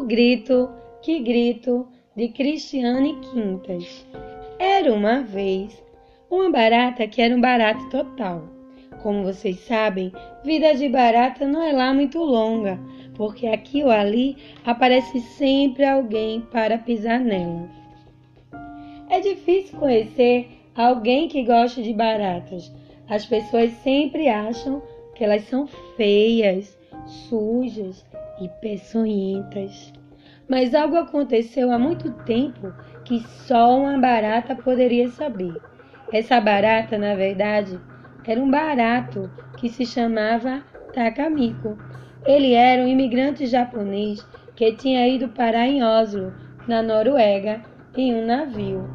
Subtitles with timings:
[0.00, 0.70] O grito,
[1.02, 4.06] que grito, de Cristiane Quintas.
[4.58, 5.76] Era uma vez
[6.30, 8.48] uma barata que era um barato total.
[9.02, 10.10] Como vocês sabem,
[10.42, 12.80] vida de barata não é lá muito longa,
[13.14, 17.68] porque aqui ou ali aparece sempre alguém para pisar nela.
[19.10, 22.72] É difícil conhecer alguém que goste de baratas.
[23.06, 24.82] As pessoas sempre acham
[25.14, 26.74] que elas são feias,
[27.28, 28.02] sujas
[28.40, 29.99] e peçonhentas.
[30.50, 35.54] Mas algo aconteceu há muito tempo que só uma barata poderia saber.
[36.12, 37.78] Essa barata, na verdade,
[38.26, 40.60] era um barato que se chamava
[40.92, 41.78] Takamiko.
[42.26, 44.26] Ele era um imigrante japonês
[44.56, 46.34] que tinha ido parar em Oslo,
[46.66, 47.62] na Noruega,
[47.96, 48.90] em um navio.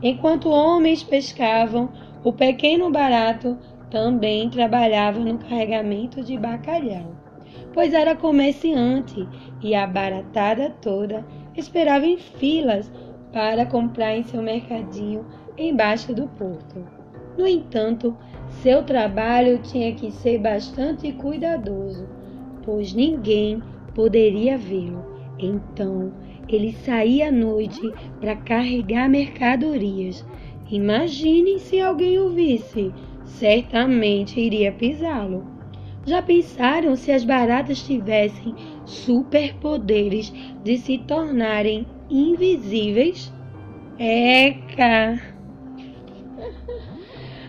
[0.00, 1.90] Enquanto homens pescavam,
[2.22, 3.58] o pequeno barato
[3.90, 7.29] também trabalhava no carregamento de bacalhau
[7.72, 9.26] pois era comerciante
[9.62, 11.24] e a baratada toda
[11.56, 12.90] esperava em filas
[13.32, 15.24] para comprar em seu mercadinho
[15.56, 16.84] embaixo do porto.
[17.38, 18.16] No entanto,
[18.62, 22.08] seu trabalho tinha que ser bastante cuidadoso,
[22.64, 23.62] pois ninguém
[23.94, 25.04] poderia vê-lo.
[25.38, 26.12] Então,
[26.48, 27.80] ele saía à noite
[28.20, 30.24] para carregar mercadorias.
[30.70, 32.92] Imagine se alguém o visse,
[33.24, 35.59] certamente iria pisá-lo.
[36.06, 38.54] Já pensaram se as baratas tivessem
[38.86, 40.32] superpoderes
[40.64, 43.32] de se tornarem invisíveis?
[43.98, 45.20] Eca!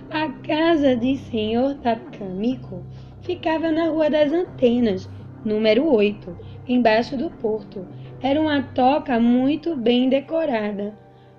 [0.09, 2.83] A casa de senhor Takamiko
[3.21, 5.09] ficava na Rua das Antenas,
[5.45, 7.87] número 8, embaixo do porto.
[8.21, 10.93] Era uma toca muito bem decorada,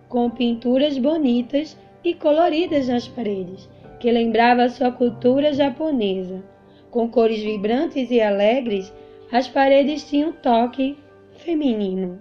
[0.08, 3.68] com pinturas bonitas e coloridas nas paredes,
[4.00, 6.51] que lembrava sua cultura japonesa.
[6.92, 8.92] Com cores vibrantes e alegres,
[9.32, 10.94] as paredes tinham toque
[11.38, 12.20] feminino.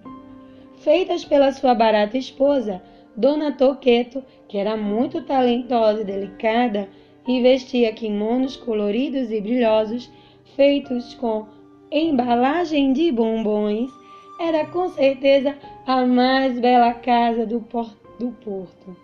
[0.77, 2.81] Feitas pela sua barata esposa,
[3.15, 6.87] Dona Toqueto, que era muito talentosa e delicada,
[7.27, 10.09] e vestia kimonos coloridos e brilhosos,
[10.55, 11.47] feitos com
[11.91, 13.91] embalagem de bombons,
[14.39, 15.53] era com certeza
[15.85, 17.59] a mais bela casa do,
[18.17, 18.95] do porto.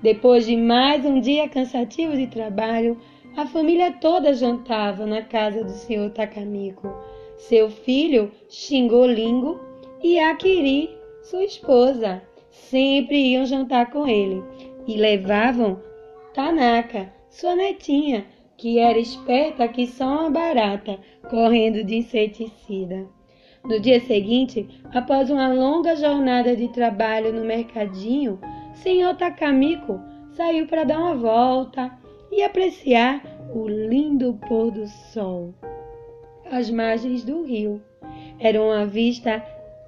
[0.00, 2.96] Depois de mais um dia cansativo de trabalho,
[3.36, 6.92] a família toda jantava na casa do senhor Takamiko.
[7.36, 9.60] Seu filho, Xingolingo,
[10.02, 14.42] e Akiri, sua esposa, sempre iam jantar com ele
[14.86, 15.80] e levavam
[16.34, 18.26] Tanaka, sua netinha,
[18.56, 20.98] que era esperta que só uma barata,
[21.28, 23.06] correndo de inseticida.
[23.64, 28.38] No dia seguinte, após uma longa jornada de trabalho no mercadinho,
[28.74, 30.00] senhor Takamiko
[30.32, 31.99] saiu para dar uma volta
[32.30, 35.54] e apreciar o lindo pôr do sol.
[36.50, 37.80] As margens do rio
[38.38, 39.42] eram uma vista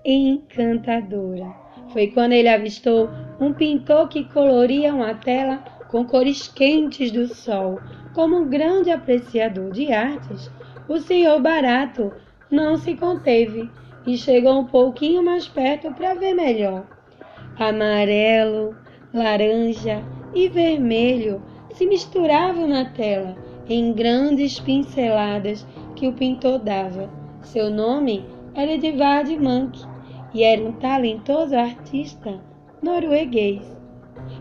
[0.04, 1.54] encantadora.
[1.92, 3.08] Foi quando ele avistou
[3.40, 5.58] um pintor que coloria uma tela
[5.88, 7.78] com cores quentes do sol.
[8.14, 10.50] Como um grande apreciador de artes,
[10.88, 12.12] o senhor Barato
[12.50, 13.70] não se conteve
[14.06, 16.86] e chegou um pouquinho mais perto para ver melhor.
[17.58, 18.74] Amarelo,
[19.12, 20.02] laranja
[20.34, 21.42] e vermelho
[21.72, 23.36] se misturavam na tela
[23.68, 25.66] em grandes pinceladas
[25.96, 27.10] que o pintor dava.
[27.42, 28.24] Seu nome
[28.54, 29.86] era Edvard Munch
[30.34, 32.40] e era um talentoso artista
[32.82, 33.62] norueguês.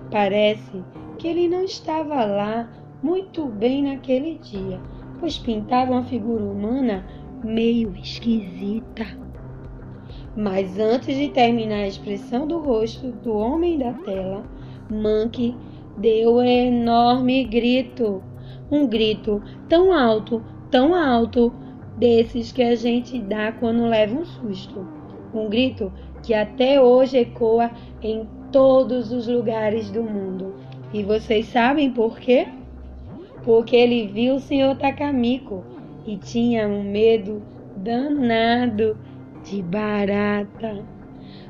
[0.09, 0.83] Parece
[1.17, 2.69] que ele não estava lá
[3.01, 4.79] muito bem naquele dia,
[5.19, 7.05] pois pintava uma figura humana
[7.43, 9.05] meio esquisita.
[10.35, 14.43] Mas antes de terminar a expressão do rosto do homem da tela,
[14.89, 15.55] Monkey
[16.01, 18.23] deu um enorme grito.
[18.71, 21.53] Um grito tão alto, tão alto,
[21.97, 24.87] desses que a gente dá quando leva um susto.
[25.33, 30.55] Um grito que até hoje ecoa em todos os lugares do mundo.
[30.93, 32.47] E vocês sabem por quê?
[33.43, 35.63] Porque ele viu o senhor Takamiko
[36.05, 37.41] e tinha um medo
[37.77, 38.97] danado
[39.43, 40.83] de barata.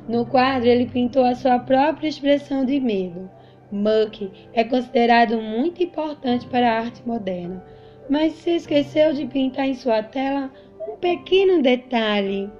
[0.08, 3.30] No quadro, ele pintou a sua própria expressão de medo.
[3.72, 7.64] Muck é considerado muito importante para a arte moderna,
[8.08, 10.52] mas se esqueceu de pintar em sua tela
[10.86, 12.50] um pequeno detalhe: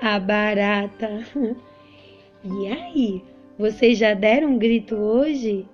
[0.00, 1.24] a barata.
[2.48, 3.24] E aí,
[3.58, 5.66] vocês já deram um grito hoje?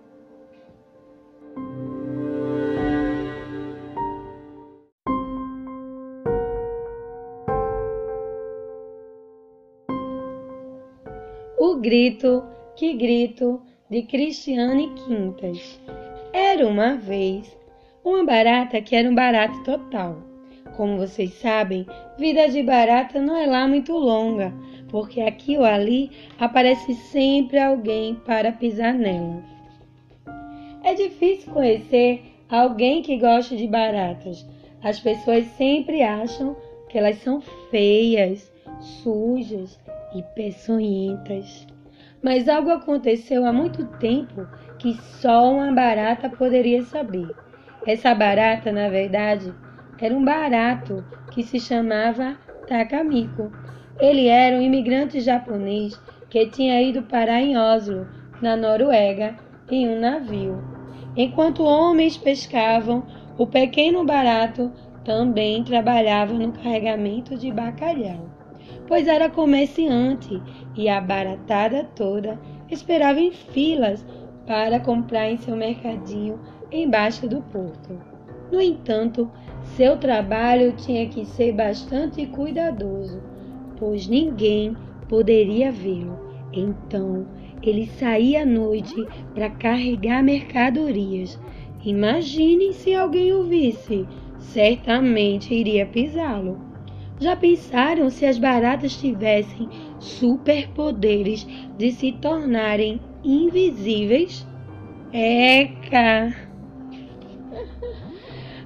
[11.58, 12.42] O grito,
[12.74, 13.60] que grito,
[13.92, 15.78] de Cristiane Quintas.
[16.32, 17.54] Era uma vez
[18.02, 20.16] uma barata que era um barato total.
[20.78, 21.84] Como vocês sabem,
[22.18, 24.50] vida de barata não é lá muito longa,
[24.88, 29.42] porque aqui ou ali aparece sempre alguém para pisar nela.
[30.82, 34.46] É difícil conhecer alguém que goste de baratas.
[34.82, 36.56] As pessoas sempre acham
[36.88, 38.50] que elas são feias,
[38.80, 39.78] sujas
[40.14, 41.66] e peçonhentas.
[42.22, 44.46] Mas algo aconteceu há muito tempo
[44.78, 47.34] que só uma barata poderia saber.
[47.86, 49.52] Essa barata, na verdade,
[50.00, 52.36] era um barato que se chamava
[52.66, 53.52] Takamiko.
[54.00, 58.06] Ele era um imigrante japonês que tinha ido parar em Oslo,
[58.40, 59.36] na Noruega,
[59.70, 60.58] em um navio.
[61.16, 63.04] Enquanto homens pescavam,
[63.38, 64.72] o pequeno barato
[65.04, 68.28] também trabalhava no carregamento de bacalhau,
[68.92, 70.38] pois era comerciante
[70.76, 72.38] e a baratada toda
[72.70, 74.04] esperava em filas
[74.46, 76.38] para comprar em seu mercadinho
[76.70, 77.98] embaixo do porto.
[78.52, 79.30] No entanto,
[79.62, 83.18] seu trabalho tinha que ser bastante cuidadoso,
[83.78, 84.76] pois ninguém
[85.08, 86.18] poderia vê-lo.
[86.52, 87.26] Então,
[87.62, 91.40] ele saía à noite para carregar mercadorias.
[91.82, 94.06] Imagine se alguém o visse,
[94.38, 96.71] certamente iria pisá-lo.
[97.20, 99.68] Já pensaram se as baratas tivessem
[99.98, 101.46] superpoderes
[101.78, 104.46] de se tornarem invisíveis?
[105.12, 106.34] Eca!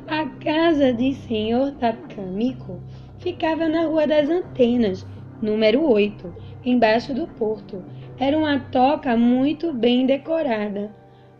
[0.08, 2.80] A casa de senhor Takamiko
[3.18, 5.04] ficava na Rua das Antenas,
[5.42, 6.32] número 8,
[6.64, 7.84] embaixo do porto.
[8.18, 10.94] Era uma toca muito bem decorada,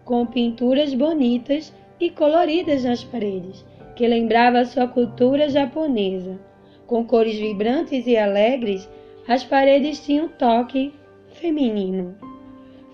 [0.04, 3.64] com pinturas bonitas e coloridas nas paredes,
[3.94, 6.38] que lembrava sua cultura japonesa.
[6.86, 8.88] Com cores vibrantes e alegres,
[9.26, 10.92] as paredes tinham toque
[11.34, 12.16] feminino.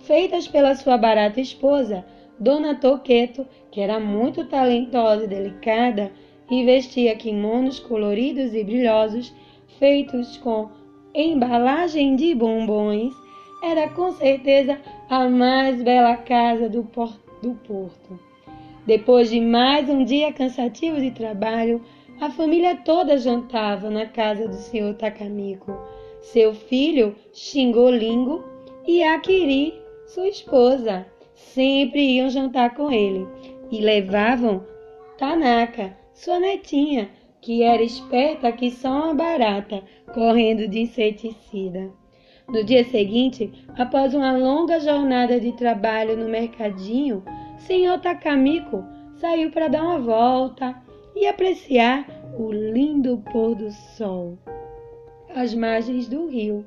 [0.00, 2.04] Feitas pela sua barata esposa,
[2.38, 6.10] Dona Toqueto, que era muito talentosa e delicada,
[6.50, 9.32] e vestia kimonos coloridos e brilhosos,
[9.78, 10.70] feitos com
[11.14, 13.14] embalagem de bombons,
[13.62, 16.82] era com certeza a mais bela casa do,
[17.42, 18.18] do porto.
[18.86, 21.80] Depois de mais um dia cansativo de trabalho,
[22.22, 25.76] a família toda jantava na casa do senhor Takamiko.
[26.20, 28.44] Seu filho, Xingolingo,
[28.86, 29.74] e Akiri,
[30.06, 31.04] sua esposa,
[31.34, 33.26] sempre iam jantar com ele
[33.72, 34.64] e levavam
[35.18, 37.10] Tanaka, sua netinha,
[37.40, 39.82] que era esperta que só uma barata,
[40.14, 41.90] correndo de inseticida.
[42.48, 47.24] No dia seguinte, após uma longa jornada de trabalho no mercadinho,
[47.58, 48.84] senhor Takamiko
[49.16, 50.80] saiu para dar uma volta
[51.22, 52.04] e apreciar
[52.36, 54.36] o lindo pôr do sol.
[55.32, 56.66] As margens do rio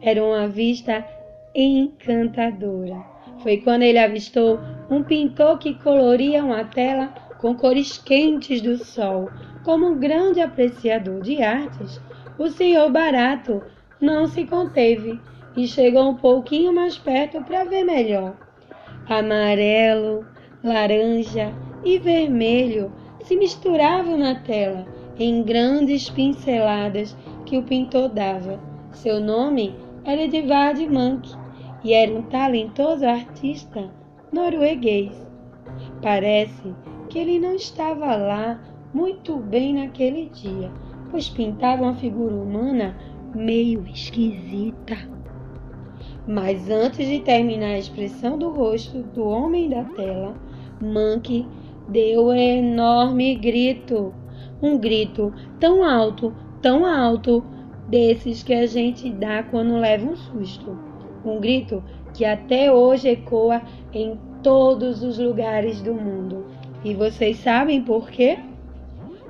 [0.00, 1.06] eram uma vista
[1.54, 2.96] encantadora.
[3.42, 4.58] Foi quando ele avistou
[4.88, 7.08] um pintor que coloria uma tela
[7.38, 9.28] com cores quentes do sol.
[9.64, 12.00] Como um grande apreciador de artes,
[12.38, 13.62] o senhor Barato
[14.00, 15.20] não se conteve
[15.54, 18.34] e chegou um pouquinho mais perto para ver melhor.
[19.06, 20.24] Amarelo,
[20.64, 21.52] laranja
[21.84, 22.90] e vermelho
[23.22, 24.86] se misturavam na tela
[25.18, 28.60] em grandes pinceladas que o pintor dava.
[28.92, 29.74] Seu nome
[30.04, 31.36] era Edvard Munch
[31.84, 33.90] e era um talentoso artista
[34.32, 35.12] norueguês.
[36.02, 36.74] Parece
[37.08, 38.60] que ele não estava lá
[38.92, 40.70] muito bem naquele dia,
[41.10, 42.96] pois pintava uma figura humana
[43.34, 44.96] meio esquisita.
[46.26, 50.34] Mas antes de terminar a expressão do rosto do homem da tela,
[50.80, 51.46] Monkey
[51.90, 54.14] deu um enorme grito.
[54.62, 57.44] Um grito tão alto, tão alto,
[57.88, 60.78] desses que a gente dá quando leva um susto.
[61.24, 61.82] Um grito
[62.14, 63.60] que até hoje ecoa
[63.92, 66.46] em todos os lugares do mundo.
[66.84, 68.38] E vocês sabem por quê?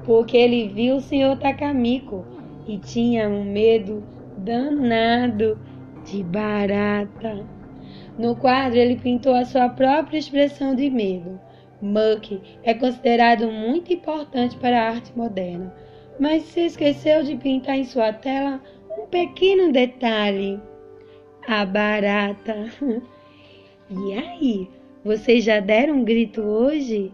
[0.04, 2.24] Porque ele viu o senhor Takamiko
[2.66, 4.02] e tinha um medo
[4.36, 5.58] danado
[6.04, 7.44] de barata.
[8.18, 11.40] No quadro, ele pintou a sua própria expressão de medo.
[11.82, 15.74] Muck é considerado muito importante para a arte moderna,
[16.18, 18.60] mas se esqueceu de pintar em sua tela
[18.98, 20.60] um pequeno detalhe:
[21.46, 22.70] a barata.
[23.92, 24.68] E aí,
[25.04, 27.12] vocês já deram um grito hoje?